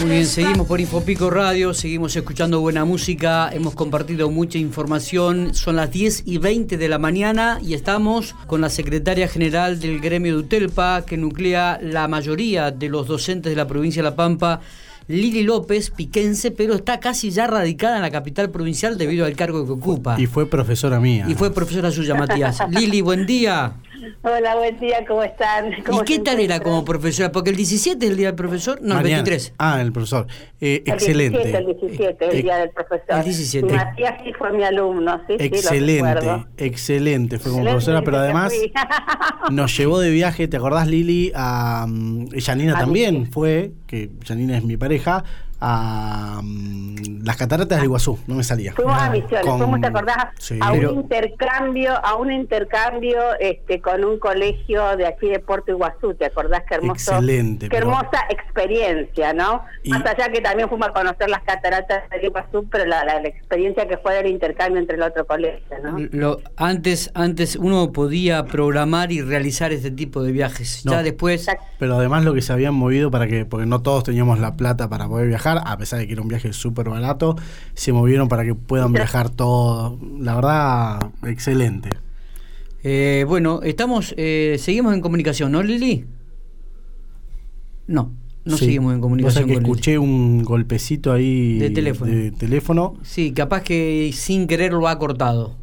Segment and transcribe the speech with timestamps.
[0.00, 5.76] Muy bien, seguimos por Infopico Radio, seguimos escuchando buena música, hemos compartido mucha información, son
[5.76, 10.32] las 10 y 20 de la mañana y estamos con la secretaria general del gremio
[10.32, 14.60] de UTELPA, que nuclea la mayoría de los docentes de la provincia de La Pampa,
[15.06, 19.66] Lili López, piquense, pero está casi ya radicada en la capital provincial debido al cargo
[19.66, 20.18] que ocupa.
[20.18, 21.26] Y fue profesora mía.
[21.28, 22.58] Y fue profesora suya, Matías.
[22.70, 23.74] Lili, buen día.
[24.22, 25.72] Hola, buen día, ¿cómo están?
[25.72, 27.32] ¿Y qué tal era como profesora?
[27.32, 29.54] Porque el 17 es el día del profesor, no, el 23.
[29.58, 30.26] Ah, el profesor.
[30.60, 31.42] Eh, excelente.
[31.56, 33.18] El 17, el 17 el día del profesor.
[33.18, 33.66] El 17.
[33.66, 37.38] Y Matías sí fue mi alumno, sí, Excelente, sí, lo excelente.
[37.38, 38.52] Fue como profesora, pero además
[39.50, 41.32] nos llevó de viaje, ¿te acordás, Lili?
[41.34, 45.24] A um, Janina también fue, que Janina es mi pareja,
[45.60, 48.72] a mm, las cataratas del Iguazú, no me salía.
[48.72, 50.26] Fuimos a Misiones, fuimos, ¿te acordás?
[50.60, 56.14] a un intercambio, a un intercambio este, con un colegio de aquí de Puerto Iguazú,
[56.14, 56.62] ¿te acordás?
[56.68, 57.68] Qué hermoso, Excelente.
[57.68, 59.62] Qué hermosa experiencia, ¿no?
[59.86, 63.86] Más allá que también fuimos a conocer las cataratas del Iguazú, pero la, la, experiencia
[63.86, 65.98] que fue del intercambio entre el otro colegio, ¿no?
[66.12, 71.46] Lo, antes, antes uno podía programar y realizar este tipo de viajes, ya después...
[71.78, 74.88] Pero además lo que se habían movido para que, porque no todos teníamos la plata
[74.88, 77.36] para poder viajar, a pesar de que era un viaje súper barato,
[77.74, 79.98] se movieron para que puedan viajar todos.
[80.18, 81.90] La verdad, excelente.
[82.82, 86.06] Eh, bueno, estamos, eh, seguimos en comunicación, ¿no, Lili?
[87.86, 88.12] No,
[88.44, 89.46] no seguimos en comunicación.
[89.46, 92.10] que escuché un golpecito ahí de teléfono.
[92.10, 92.94] de teléfono.
[93.02, 95.56] Sí, capaz que sin querer lo ha cortado.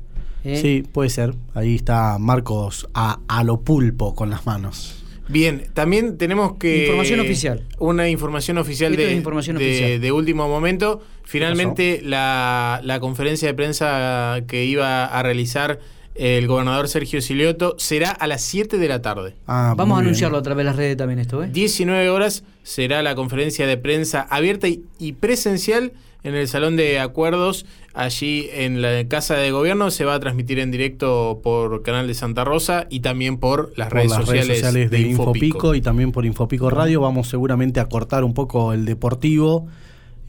[0.43, 0.59] ¿eh?
[0.61, 1.33] Sí, puede ser.
[1.53, 5.03] Ahí está Marcos a, a lo pulpo con las manos.
[5.27, 6.83] Bien, también tenemos que...
[6.83, 7.63] Información oficial.
[7.79, 10.01] Una información oficial, de, información de, oficial.
[10.01, 11.01] de, último momento.
[11.23, 15.79] Finalmente, la, la, conferencia de prensa que iba a realizar
[16.17, 19.35] el gobernador Sergio Silioto será a las 7 de la tarde.
[19.45, 21.49] Ah, Vamos a anunciarlo a través de las redes también esto, ¿eh?
[21.51, 27.65] 19 horas será la conferencia de prensa abierta y presencial en el Salón de Acuerdos,
[27.93, 32.13] allí en la Casa de Gobierno, se va a transmitir en directo por Canal de
[32.13, 35.75] Santa Rosa y también por las, redes, sociales de, Infopico.
[35.75, 37.01] y también por Infopico Radio.
[37.01, 39.67] Vamos seguramente a cortar un poco el deportivo.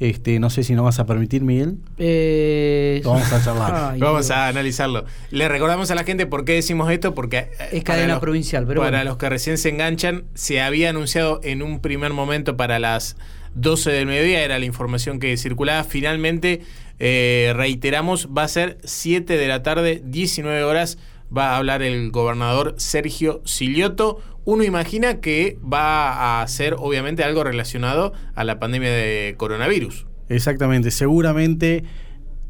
[0.00, 1.78] Este, no sé si nos vas a permitir, Miguel.
[1.98, 3.02] Eh...
[3.04, 3.98] vamos a charlar.
[3.98, 5.04] vamos a analizarlo.
[5.30, 8.80] Le recordamos a la gente por qué decimos esto, porque eh, es cadena provincial, pero
[8.80, 13.16] para los que recién se enganchan, se había anunciado en un primer momento para las
[13.60, 15.84] 12 del mediodía, era la información que circulaba.
[15.84, 16.62] Finalmente,
[16.98, 20.98] eh, reiteramos, va a ser 7 de la tarde, 19 horas,
[21.36, 24.20] va a hablar el gobernador Sergio Silioto.
[24.44, 30.06] Uno imagina que va a ser obviamente algo relacionado a la pandemia de coronavirus.
[30.28, 31.84] Exactamente, seguramente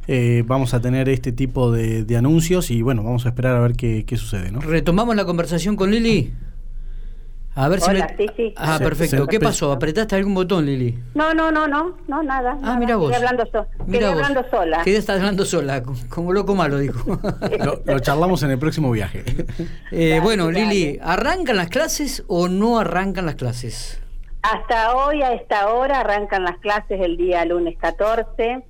[0.06, 3.72] eh, vamos a tener este tipo de, anuncios y bueno, vamos a esperar a ver
[3.72, 4.50] qué, qué sucede.
[4.50, 4.60] ¿no?
[4.60, 6.32] Retomamos la conversación con Lili.
[7.58, 8.16] A ver si me...
[8.16, 8.54] sí, sí.
[8.56, 9.26] Ah, perfecto.
[9.26, 9.72] ¿Qué pasó?
[9.72, 10.96] ¿Apretaste algún botón, Lili?
[11.14, 12.56] No, no, no, no, no, nada.
[12.62, 13.10] Ah, mira vos.
[13.10, 14.82] Estoy hablando, so mira hablando sola.
[14.84, 15.82] ¿Qué estás hablando sola?
[16.08, 17.18] Como loco malo, dijo.
[17.84, 19.24] lo, charlamos en el próximo viaje.
[19.90, 24.00] Eh, bueno, Lili, ¿arrancan las clases o no arrancan las clases?
[24.42, 28.62] Hasta hoy, a esta hora, arrancan las clases el día lunes 14.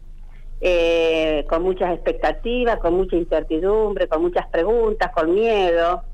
[0.61, 6.05] Eh, con muchas expectativas, con mucha incertidumbre, con muchas preguntas, con miedo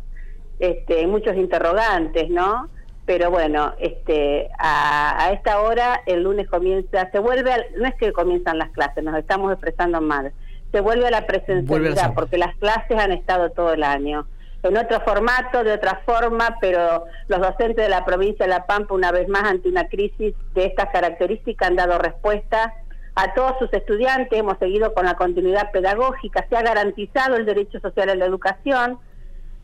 [0.58, 2.68] este, muchos interrogantes, ¿no?
[3.06, 8.58] Pero bueno, este, a, esta hora el lunes comienza, se vuelve, no es que comienzan
[8.58, 10.32] las clases, nos estamos expresando mal,
[10.72, 14.26] se vuelve a la presencialidad, porque las clases han estado todo el año
[14.64, 18.94] en otro formato, de otra forma, pero los docentes de la provincia de La Pampa,
[18.94, 22.72] una vez más, ante una crisis de estas características, han dado respuesta
[23.14, 27.78] a todos sus estudiantes, hemos seguido con la continuidad pedagógica, se ha garantizado el derecho
[27.80, 28.98] social a la educación,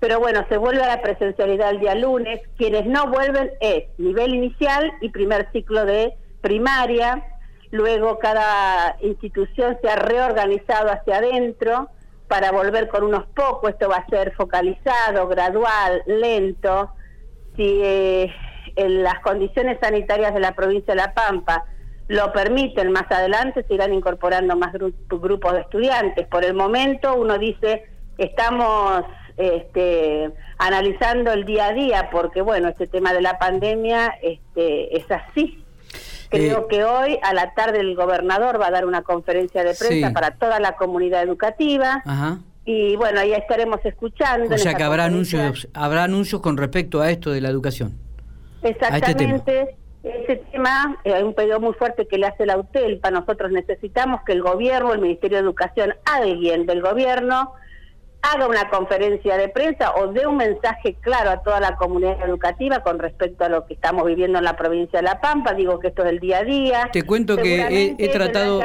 [0.00, 2.40] pero bueno, se vuelve a la presencialidad el día lunes.
[2.56, 7.22] Quienes no vuelven es nivel inicial y primer ciclo de primaria.
[7.70, 11.90] Luego cada institución se ha reorganizado hacia adentro
[12.28, 13.70] para volver con unos pocos.
[13.70, 16.90] Esto va a ser focalizado, gradual, lento.
[17.56, 18.32] Si eh,
[18.76, 21.66] en las condiciones sanitarias de la provincia de La Pampa
[22.08, 26.26] lo permiten más adelante, se irán incorporando más grupos de estudiantes.
[26.26, 27.84] Por el momento uno dice,
[28.18, 29.04] estamos
[29.40, 35.10] este, analizando el día a día, porque bueno, este tema de la pandemia este, es
[35.10, 35.64] así.
[36.28, 39.74] Creo eh, que hoy a la tarde el gobernador va a dar una conferencia de
[39.74, 42.02] prensa para toda la comunidad educativa.
[42.64, 44.54] Y bueno, ahí estaremos escuchando.
[44.54, 47.98] O sea que habrá anuncios, habrá anuncios con respecto a esto de la educación.
[48.62, 49.76] Este Exactamente.
[50.02, 53.10] Ese tema, eh, hay un pedido muy fuerte que le hace la UTELPA.
[53.10, 57.52] Nosotros necesitamos que el gobierno, el Ministerio de Educación, alguien del gobierno,
[58.22, 62.82] haga una conferencia de prensa o dé un mensaje claro a toda la comunidad educativa
[62.82, 65.54] con respecto a lo que estamos viviendo en la provincia de La Pampa.
[65.54, 66.90] Digo que esto es el día a día.
[66.92, 68.62] Te cuento que he, tratado...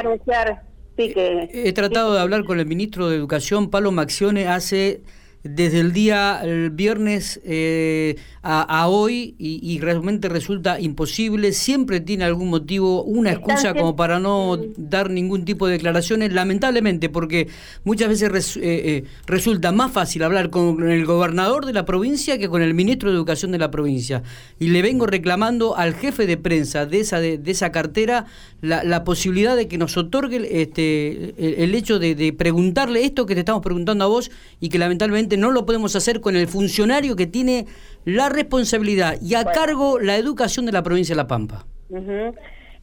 [0.98, 5.02] he tratado de hablar con el ministro de Educación, Pablo Maxione, hace
[5.45, 12.50] desde el día el viernes eh, a, hoy y, realmente resulta imposible, siempre tiene algún
[12.50, 17.47] motivo, una excusa como para no dar ningún tipo de declaraciones, lamentablemente, porque
[17.83, 22.50] muchas veces eh, eh, resulta más fácil hablar con el gobernador de la provincia que
[22.50, 24.21] con el ministro de Educación de la provincia.
[24.59, 28.25] Y le vengo reclamando al jefe de prensa de esa, de, esa cartera
[28.62, 33.41] la, posibilidad de que nos otorgue este, el, hecho de, de preguntarle esto que te
[33.41, 37.28] estamos preguntando a vos y que lamentablemente no lo podemos hacer con el funcionario que
[37.28, 37.66] tiene
[38.06, 41.66] la responsabilidad y a cargo la educación de la provincia de La Pampa.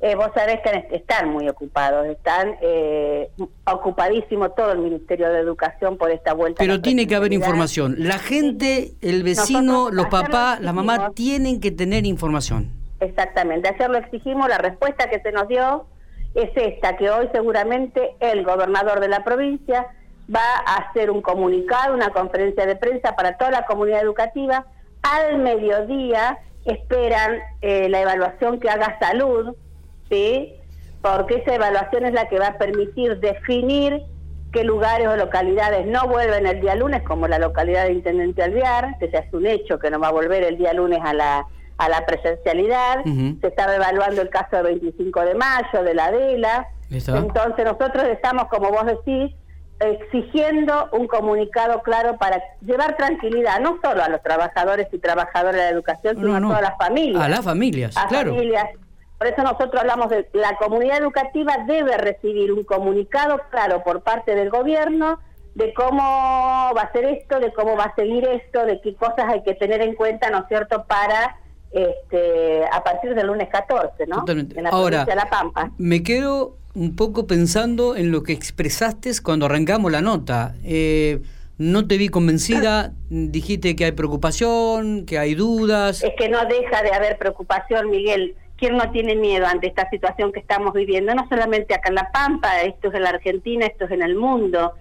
[0.05, 3.31] Eh, vos sabés que están muy ocupados, están eh,
[3.65, 6.59] ocupadísimos todo el Ministerio de Educación por esta vuelta.
[6.59, 7.95] Pero tiene que haber información.
[7.99, 12.73] La gente, el vecino, los papás, la mamá tienen que tener información.
[12.99, 13.69] Exactamente.
[13.69, 15.87] Ayer lo exigimos, la respuesta que se nos dio
[16.35, 19.87] es esta, que hoy seguramente el gobernador de la provincia
[20.33, 24.67] va a hacer un comunicado, una conferencia de prensa para toda la comunidad educativa.
[25.03, 29.57] Al mediodía esperan eh, la evaluación que haga salud,
[30.09, 30.55] ¿sí?
[31.03, 34.03] porque esa evaluación es la que va a permitir definir
[34.53, 38.99] qué lugares o localidades no vuelven el día lunes, como la localidad de Intendente Alvear,
[38.99, 41.47] que ya es un hecho que no va a volver el día lunes a la,
[41.79, 43.03] a la presencialidad.
[43.05, 46.69] Se estaba evaluando el caso del 25 de mayo, de la Adela.
[46.91, 49.35] Entonces nosotros estamos, como vos decís,
[49.82, 55.62] exigiendo un comunicado claro para llevar tranquilidad no solo a los trabajadores y trabajadoras de
[55.62, 57.23] la educación, sino a todas las familias.
[57.23, 58.34] A las familias, a claro.
[58.34, 58.69] Familias.
[59.19, 64.34] Por eso nosotros hablamos de la comunidad educativa debe recibir un comunicado claro por parte
[64.34, 65.20] del gobierno
[65.55, 66.02] de cómo
[66.75, 69.55] va a ser esto, de cómo va a seguir esto, de qué cosas hay que
[69.55, 71.37] tener en cuenta, ¿no es cierto?, para
[71.73, 74.17] este, a partir del lunes 14, ¿no?
[74.20, 74.58] Totalmente.
[74.58, 75.70] En la Ahora, de La Pampa.
[75.79, 80.55] Me quedo un poco pensando en lo que expresaste cuando arrancamos la nota.
[80.65, 81.21] Eh,
[81.59, 86.03] no te vi convencida, dijiste que hay preocupación, que hay dudas.
[86.03, 88.35] Es que no deja de haber preocupación, Miguel.
[88.57, 91.15] ¿Quién no tiene miedo ante esta situación que estamos viviendo?
[91.15, 94.17] No solamente acá en La Pampa, esto es en la Argentina, esto es en el
[94.17, 94.73] mundo.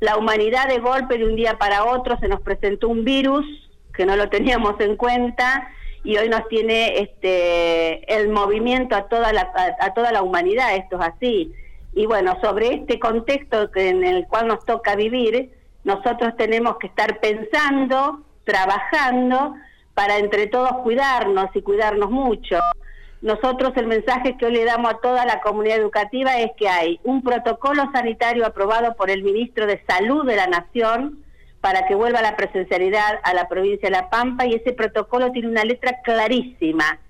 [0.00, 3.46] La humanidad de golpe de un día para otro se nos presentó un virus
[3.94, 5.68] que no lo teníamos en cuenta
[6.08, 10.98] y hoy nos tiene este el movimiento a toda la a, toda la humanidad esto
[10.98, 11.52] es así.
[11.92, 15.50] Y bueno sobre este contexto en el cual nos toca vivir
[15.84, 19.54] nosotros tenemos que estar pensando trabajando
[19.92, 22.58] para entre todos cuidarnos y cuidarnos mucho.
[23.20, 27.00] Nosotros el mensaje que hoy le damos a toda la comunidad educativa es que hay
[27.04, 31.22] un protocolo sanitario aprobado por el ministro de Salud de la Nación
[31.60, 35.48] para que vuelva la presencialidad a la provincia de La Pampa y ese protocolo tiene
[35.48, 37.00] una letra clarísima.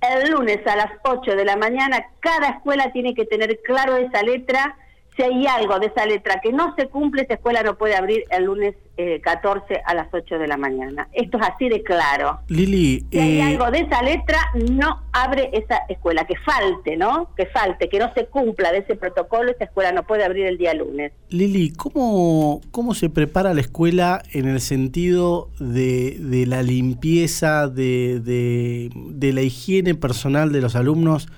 [0.00, 4.22] El lunes a las 8 de la mañana cada escuela tiene que tener claro esa
[4.22, 4.76] letra
[5.16, 8.24] si hay algo de esa letra que no se cumple, esa escuela no puede abrir
[8.30, 8.74] el lunes
[9.22, 11.08] 14 eh, a las 8 de la mañana.
[11.12, 12.40] Esto es así de claro.
[12.48, 14.38] Lili, si hay eh, algo de esa letra,
[14.70, 16.26] no abre esa escuela.
[16.26, 17.30] Que falte, ¿no?
[17.36, 20.56] Que falte, que no se cumpla de ese protocolo, esa escuela no puede abrir el
[20.58, 21.12] día lunes.
[21.28, 28.20] Lili, ¿cómo, cómo se prepara la escuela en el sentido de, de la limpieza, de,
[28.20, 31.28] de, la higiene personal de los alumnos?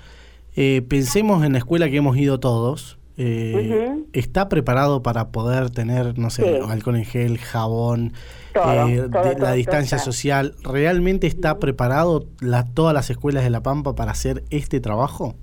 [0.55, 6.19] Eh, pensemos en la escuela que hemos ido todos eh, ¿Está preparado para poder tener,
[6.19, 8.13] no sé, alcohol en gel, jabón,
[8.55, 9.09] eh,
[9.39, 10.55] la distancia social?
[10.63, 15.35] ¿Realmente está preparado la, todas las escuelas de La Pampa para hacer este trabajo?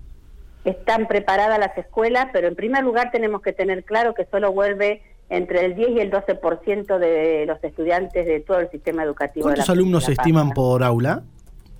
[0.64, 5.02] Están preparadas las escuelas, pero en primer lugar tenemos que tener claro que solo vuelve
[5.30, 9.44] entre el 10 y el 12% de los estudiantes de todo el sistema educativo.
[9.44, 11.24] ¿Cuántos alumnos se estiman por aula?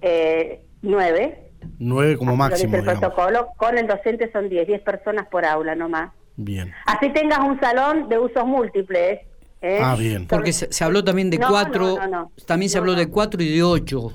[0.02, 1.45] Eh, nueve.
[1.80, 2.78] Nueve como máximo.
[2.78, 6.12] El protocolo con el docente son diez, diez personas por aula nomás.
[6.38, 6.74] Bien.
[6.86, 9.22] Así tengas un salón de usos múltiples.
[9.62, 9.80] ¿eh?
[9.82, 10.28] Ah, bien.
[10.28, 11.98] Porque se, habló también de cuatro,
[12.46, 14.12] también se habló de cuatro y de ocho.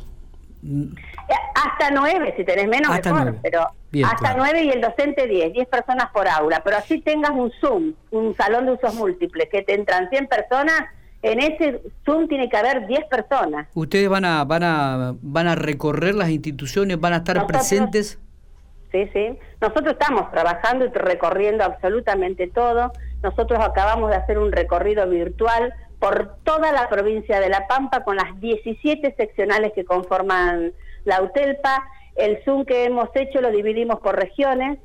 [0.63, 3.67] Eh, hasta nueve, si tenés menos, mejor, pero
[4.05, 6.63] hasta nueve y el docente diez, diez personas por aula.
[6.65, 10.85] Pero así tengas un Zoom, un salón de usos múltiples, que te entran 100 personas
[11.23, 13.69] en ese Zoom tiene que haber 10 personas.
[13.75, 18.19] ¿Ustedes van a, van, a, van a recorrer las instituciones, van a estar presentes?
[18.91, 19.39] Sí, sí.
[19.61, 22.93] Nosotros estamos trabajando y recorriendo absolutamente todo.
[23.23, 28.17] Nosotros acabamos de hacer un recorrido virtual por toda la provincia de La Pampa con
[28.17, 30.73] las 17 seccionales que conforman
[31.05, 31.85] la UTELPA.
[32.17, 34.79] El Zoom que hemos hecho lo dividimos por regiones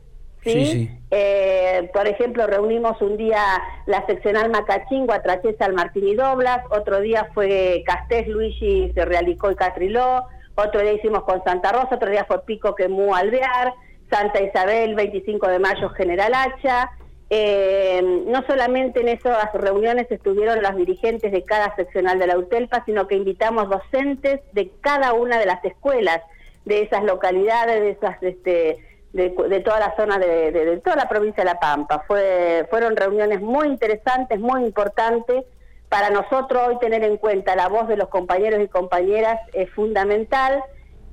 [0.52, 0.90] ¿sí?
[1.12, 3.42] Eh, por ejemplo, reunimos un día
[3.86, 9.56] la seccional Macachingo, Tracheza, al Martín y Doblas, otro día fue Castés, Luigi, realicó y
[9.56, 10.26] Catriló,
[10.56, 13.74] otro día hicimos con Santa Rosa, otro día fue Pico, Quemú, Alvear,
[14.10, 16.92] Santa Isabel, 25 de mayo, General Hacha.
[17.30, 22.84] Eh, no solamente en esas reuniones estuvieron los dirigentes de cada seccional de la UTELPA,
[22.86, 26.22] sino que invitamos docentes de cada una de las escuelas
[26.66, 28.78] de esas localidades, de esas este,
[29.16, 32.04] de, toda la zona de, toda la provincia de La Pampa.
[32.06, 35.46] Fue, fueron reuniones muy interesantes, muy importantes.
[35.88, 40.62] Para nosotros hoy tener en cuenta la voz de los compañeros y compañeras es fundamental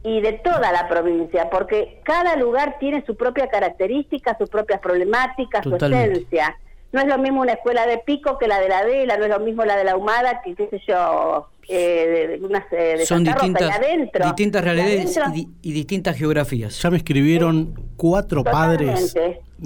[0.03, 5.63] y de toda la provincia, porque cada lugar tiene su propia característica, sus propias problemáticas,
[5.63, 6.57] su esencia.
[6.93, 9.31] No es lo mismo una escuela de Pico que la de la Adela, no es
[9.31, 13.81] lo mismo la de la Humada que, qué sé yo, eh, de, de Son distintas,
[14.25, 15.19] distintas realidades
[15.63, 16.81] y, distintas geografías.
[16.83, 19.15] Ya me escribieron cuatro padres.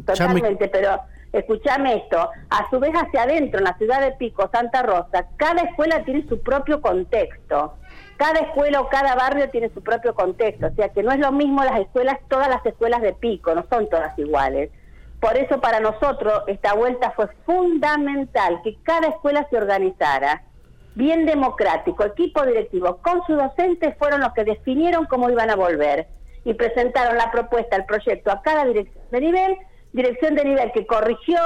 [0.04, 1.00] Totalmente, pero
[1.32, 5.62] escúchame esto, a su vez hacia adentro, en la ciudad de Pico, Santa Rosa, cada
[5.62, 7.74] escuela tiene su propio contexto.
[8.16, 11.32] Cada escuela o cada barrio tiene su propio contexto, o sea que no es lo
[11.32, 14.70] mismo las escuelas, todas las escuelas de Pico, no son todas iguales.
[15.26, 20.44] Por eso para nosotros esta vuelta fue fundamental, que cada escuela se organizara
[20.94, 26.06] bien democrático, equipo directivo con sus docentes fueron los que definieron cómo iban a volver
[26.44, 29.56] y presentaron la propuesta, el proyecto a cada dirección de nivel,
[29.92, 31.40] dirección de nivel que corrigió,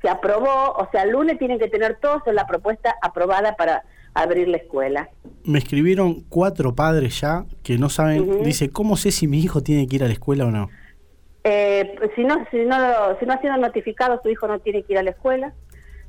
[0.00, 3.82] que aprobó, o sea, el lunes tienen que tener todos la propuesta aprobada para
[4.14, 5.10] abrir la escuela.
[5.44, 9.86] Me escribieron cuatro padres ya que no saben, dice, ¿cómo sé si mi hijo tiene
[9.86, 10.70] que ir a la escuela o no?
[11.44, 12.76] Eh, si no, si no,
[13.18, 15.52] si no ha sido notificado, su hijo no tiene que ir a la escuela.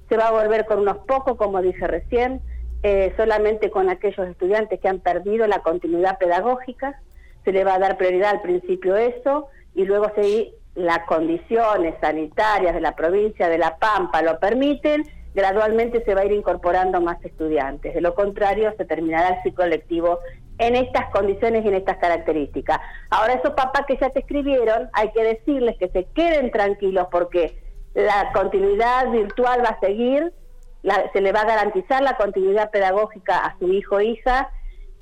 [0.09, 2.41] Se va a volver con unos pocos, como dije recién.
[2.83, 6.99] Eh, solamente con aquellos estudiantes que han perdido la continuidad pedagógica,
[7.45, 12.73] se le va a dar prioridad al principio eso y luego si las condiciones sanitarias
[12.73, 15.03] de la provincia de La Pampa lo permiten,
[15.35, 17.93] gradualmente se va a ir incorporando más estudiantes.
[17.93, 20.19] De lo contrario, se terminará el ciclo lectivo
[20.61, 22.79] en estas condiciones y en estas características.
[23.09, 27.57] Ahora, esos papás que ya te escribieron, hay que decirles que se queden tranquilos porque
[27.93, 30.31] la continuidad virtual va a seguir
[31.13, 34.49] se le va a garantizar la continuidad pedagógica a su hijo o hija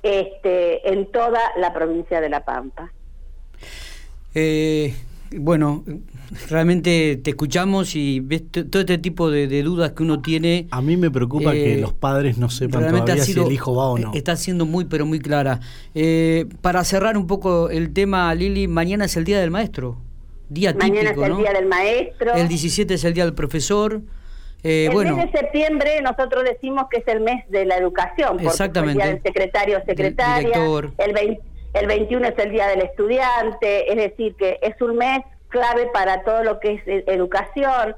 [0.02, 2.92] este, en toda la provincia de La Pampa.
[4.34, 4.94] Eh,
[5.36, 5.84] bueno,
[6.48, 10.66] realmente te escuchamos y ves todo este tipo de, dudas que uno tiene.
[10.70, 13.90] A mí me preocupa que eh, los padres no sepan todavía si el hijo va
[13.90, 14.12] o no.
[14.14, 15.60] Está siendo muy, pero muy clara.
[15.94, 19.98] Eh, para cerrar un poco el tema, Lili, mañana es el Día del Maestro.
[20.48, 22.34] Día mañana es el Día del Maestro.
[22.34, 24.02] El 17 es el Día del Profesor.
[24.62, 28.48] Eh, el mes de septiembre nosotros decimos que es el mes de la educación, porque
[28.48, 29.02] exactamente.
[29.02, 30.64] es el día del secretario o secretaria,
[30.98, 31.40] el,
[31.72, 36.22] el 21 es el día del estudiante, es decir, que es un mes clave para
[36.24, 37.96] todo lo que es eh, educación.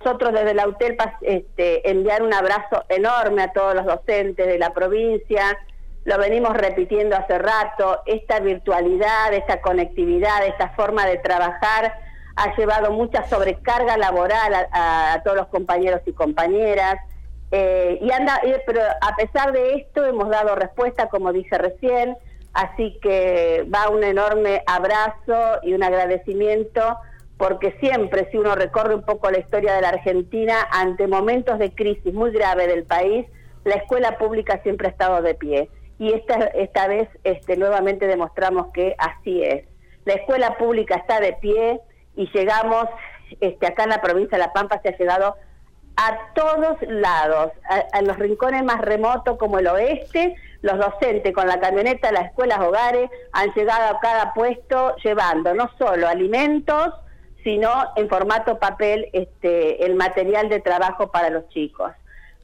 [0.00, 4.72] Nosotros desde la UTELPA este, enviar un abrazo enorme a todos los docentes de la
[4.72, 5.56] provincia,
[6.04, 11.94] lo venimos repitiendo hace rato, esta virtualidad, esta conectividad, esta forma de trabajar
[12.36, 16.96] ha llevado mucha sobrecarga laboral a, todos los compañeros y compañeras.
[17.52, 22.16] Eh, y anda, pero a pesar de esto hemos dado respuesta, como dije recién,
[22.54, 26.96] así que va un enorme abrazo y un agradecimiento,
[27.36, 31.74] porque siempre, si uno recorre un poco la historia de la Argentina, ante momentos de
[31.74, 33.26] crisis muy grave del país,
[33.64, 35.68] la escuela pública siempre ha estado de pie.
[35.98, 39.64] Y esta, esta vez este, nuevamente demostramos que así es.
[40.04, 41.80] La escuela pública está de pie,
[42.16, 42.86] y llegamos,
[43.40, 45.36] este, acá en la provincia de La Pampa se ha llegado
[45.96, 47.52] a todos lados,
[47.92, 52.26] a, los rincones más remotos como el oeste, los docentes con la camioneta de las
[52.26, 56.94] escuelas hogares han llegado a cada puesto llevando no solo alimentos,
[57.44, 61.92] sino en formato papel este, el material de trabajo para los chicos.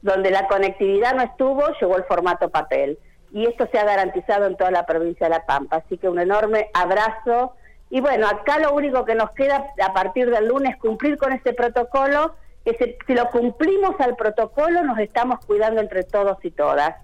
[0.01, 2.99] Donde la conectividad no estuvo, llegó el formato papel.
[3.33, 5.77] Y esto se ha garantizado en toda la provincia de La Pampa.
[5.77, 7.55] Así que un enorme abrazo
[7.91, 11.53] y bueno, acá lo único que nos queda a partir del lunes cumplir con este
[11.53, 16.95] protocolo, que si lo cumplimos al protocolo nos estamos cuidando entre todos y todas.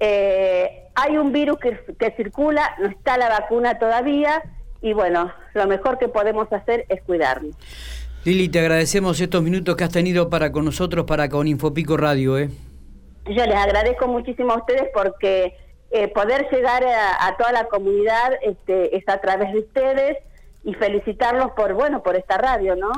[0.00, 4.42] Eh, hay un virus que, que circula, no está la vacuna todavía
[4.80, 7.56] y bueno, lo mejor que podemos hacer es cuidarnos.
[8.24, 12.38] Lili, te agradecemos estos minutos que has tenido para con nosotros, para con Infopico Radio.
[12.38, 12.50] ¿eh?
[13.26, 15.56] Yo les agradezco muchísimo a ustedes porque
[15.90, 20.18] eh, poder llegar a, toda la comunidad este, es a través de ustedes
[20.64, 22.90] y felicitarlos por bueno por esta radio, ¿no?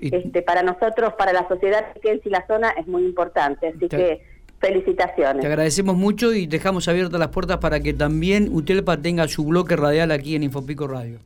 [0.00, 4.22] Este, para nosotros, para la sociedad que y la zona es muy importante, así que
[4.58, 5.40] felicitaciones.
[5.40, 9.76] Te agradecemos mucho y dejamos abiertas las puertas para que también Utelpa tenga su bloque
[9.76, 11.20] radial aquí en Infopico Radio.